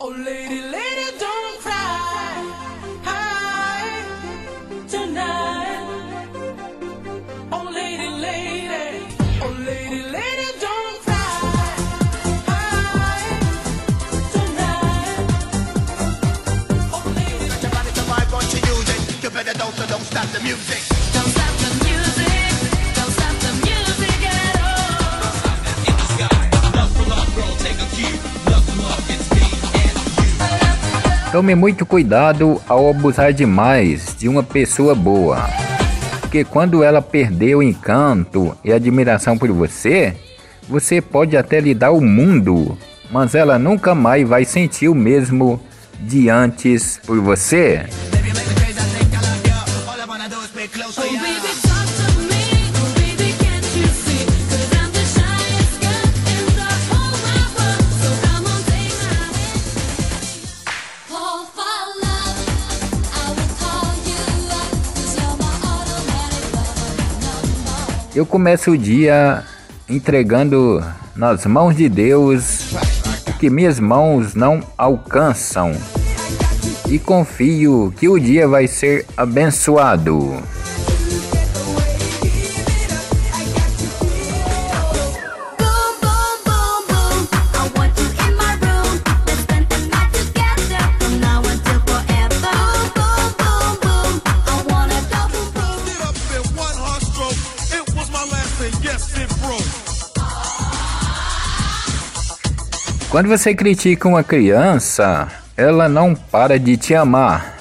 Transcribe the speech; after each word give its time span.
Oh, 0.00 0.10
lady, 0.10 0.62
lady, 0.62 1.18
don't 1.18 1.58
cry. 1.58 1.74
Hi, 3.02 4.04
tonight. 4.86 6.28
Oh, 7.50 7.68
lady, 7.74 8.08
lady. 8.08 9.16
Oh, 9.42 9.50
lady, 9.66 10.02
lady, 10.04 10.58
don't 10.60 11.02
cry. 11.02 11.40
Hi, 12.46 13.22
tonight. 14.30 15.18
Oh, 16.94 17.02
lady. 17.16 17.60
Your 17.60 17.70
body 17.72 17.90
to 17.90 18.02
vibe, 18.02 18.30
won't 18.32 18.52
you 18.54 18.60
use 18.70 18.88
it? 18.94 19.24
You 19.24 19.30
better 19.30 19.58
don't, 19.58 19.74
so 19.74 19.84
don't 19.88 20.04
stop 20.04 20.28
the 20.28 20.38
music. 20.44 20.97
Tome 31.30 31.54
muito 31.54 31.84
cuidado 31.84 32.58
ao 32.66 32.88
abusar 32.88 33.34
demais 33.34 34.16
de 34.18 34.30
uma 34.30 34.42
pessoa 34.42 34.94
boa. 34.94 35.36
Porque 36.22 36.42
quando 36.42 36.82
ela 36.82 37.02
perder 37.02 37.54
o 37.54 37.62
encanto 37.62 38.56
e 38.64 38.72
admiração 38.72 39.36
por 39.36 39.50
você, 39.52 40.16
você 40.66 41.02
pode 41.02 41.36
até 41.36 41.60
lhe 41.60 41.74
dar 41.74 41.90
o 41.90 42.00
mundo, 42.00 42.78
mas 43.10 43.34
ela 43.34 43.58
nunca 43.58 43.94
mais 43.94 44.26
vai 44.26 44.46
sentir 44.46 44.88
o 44.88 44.94
mesmo 44.94 45.60
de 46.00 46.30
antes 46.30 46.98
por 47.06 47.20
você. 47.20 47.84
Eu 68.14 68.24
começo 68.24 68.70
o 68.70 68.78
dia 68.78 69.44
entregando 69.88 70.82
nas 71.14 71.44
mãos 71.44 71.76
de 71.76 71.88
Deus 71.88 72.72
o 73.26 73.32
que 73.38 73.50
minhas 73.50 73.78
mãos 73.78 74.34
não 74.34 74.60
alcançam. 74.76 75.72
E 76.88 76.98
confio 76.98 77.92
que 77.98 78.08
o 78.08 78.18
dia 78.18 78.48
vai 78.48 78.66
ser 78.66 79.04
abençoado. 79.16 80.42
Quando 103.10 103.26
você 103.26 103.54
critica 103.54 104.06
uma 104.06 104.22
criança, 104.22 105.28
ela 105.56 105.88
não 105.88 106.14
para 106.14 106.58
de 106.58 106.76
te 106.76 106.94
amar. 106.94 107.56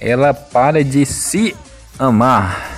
Ela 0.00 0.32
para 0.32 0.84
de 0.84 1.04
se 1.04 1.56
amar. 1.98 2.75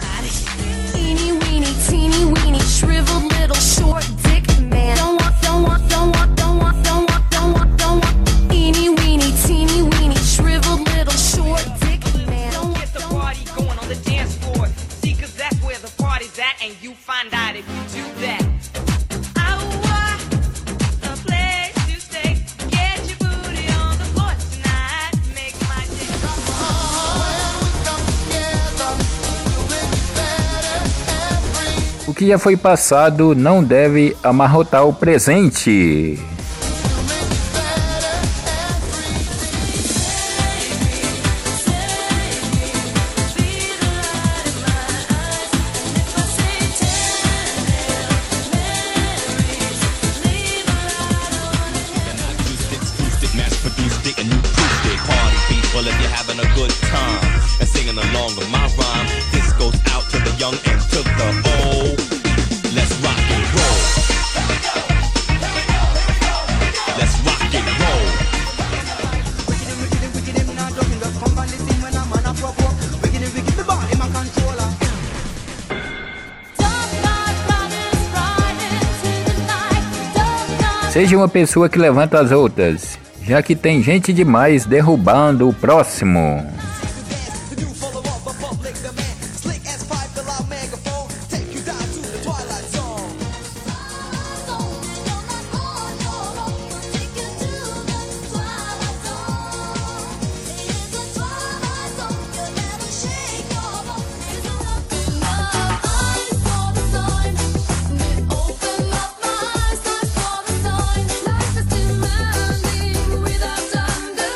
Que 32.19 32.27
já 32.27 32.37
foi 32.37 32.57
passado 32.57 33.33
não 33.33 33.63
deve 33.63 34.17
amarrotar 34.25 34.85
o 34.85 34.93
presente. 34.93 36.19
Party 55.07 55.89
if 55.89 56.01
you're 56.01 56.11
having 56.11 56.41
a 56.41 56.55
good 56.57 56.71
time 56.91 57.25
and 57.61 57.69
singing 57.69 57.97
along 57.97 58.35
with 58.37 58.51
my 58.51 58.67
rhyme, 58.77 59.38
Seja 80.99 81.17
uma 81.17 81.29
pessoa 81.29 81.69
que 81.69 81.79
levanta 81.79 82.19
as 82.19 82.33
outras, 82.33 82.99
já 83.23 83.41
que 83.41 83.55
tem 83.55 83.81
gente 83.81 84.13
demais 84.13 84.67
derrubando 84.67 85.49
o 85.49 85.55
próximo. 85.55 86.45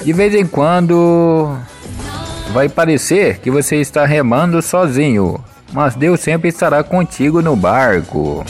De 0.05 0.13
vez 0.13 0.35
em 0.35 0.45
quando 0.45 1.57
vai 2.53 2.69
parecer 2.69 3.39
que 3.39 3.51
você 3.51 3.77
está 3.77 4.05
remando 4.05 4.61
sozinho, 4.61 5.43
mas 5.73 5.95
Deus 5.95 6.21
sempre 6.21 6.49
estará 6.49 6.83
contigo 6.83 7.41
no 7.41 7.55
barco. 7.55 8.45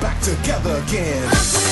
Back 0.00 0.20
together 0.20 0.82
again. 0.86 1.71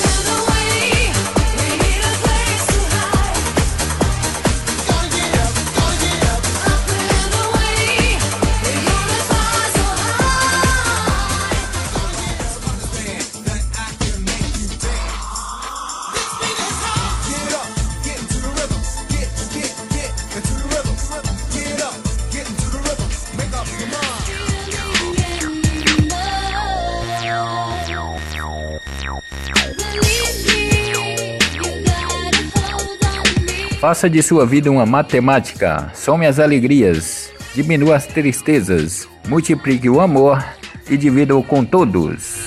Faça 33.81 34.11
de 34.11 34.23
sua 34.23 34.45
vida 34.45 34.71
uma 34.71 34.85
matemática. 34.85 35.91
Some 35.95 36.27
as 36.27 36.39
alegrias, 36.39 37.33
diminua 37.55 37.97
as 37.97 38.07
tristezas, 38.07 39.09
multiplique 39.27 39.89
o 39.89 40.03
amor 40.03 40.45
e 40.87 40.99
dividam 40.99 41.43
com 41.43 41.65
todos. 41.65 42.40